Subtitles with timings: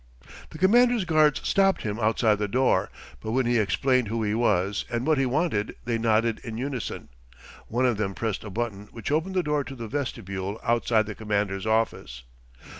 [0.49, 4.83] The Commander's guards stopped him outside the door, but when he explained who he was
[4.89, 7.09] and what he wanted, they nodded in unison.
[7.67, 11.13] One of them pressed a button which opened the door to the vestibule outside the
[11.13, 12.23] Commander's office.